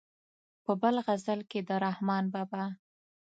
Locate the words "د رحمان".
1.67-2.23